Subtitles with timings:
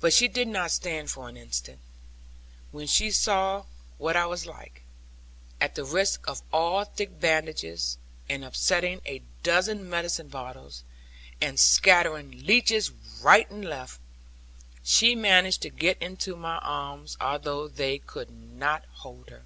[0.00, 1.80] But she did not stand for an instant,
[2.70, 3.64] when she saw
[3.96, 4.82] what I was like.
[5.60, 7.98] At the risk of all thick bandages,
[8.28, 10.84] and upsetting a dozen medicine bottles,
[11.40, 13.98] and scattering leeches right and left,
[14.84, 19.42] she managed to get into my arms, although they could not hold her.